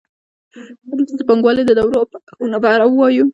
دلته 0.97 1.13
د 1.19 1.21
پانګوالۍ 1.29 1.63
د 1.65 1.71
دورو 1.77 1.99
او 2.01 2.07
پړاوونو 2.11 2.57
په 2.63 2.69
اړه 2.73 2.85
وایو 2.87 3.25